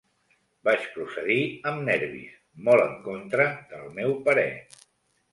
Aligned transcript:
Vaig 0.67 0.85
procedir 0.93 1.35
amb 1.71 1.83
nervis, 1.89 2.39
molt 2.69 2.85
en 2.85 2.95
contra 3.09 3.45
del 3.75 3.93
meu 3.99 4.15
parer. 4.29 4.47